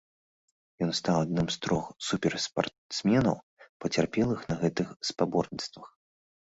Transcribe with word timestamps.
Ён 0.85 0.91
стаў 0.99 1.17
адным 1.25 1.47
з 1.57 1.59
трох 1.65 1.85
суперспартсменаў, 2.07 3.37
пацярпелых 3.87 4.39
на 4.51 4.55
гэтых 4.65 4.87
спаборніцтвах. 5.15 5.87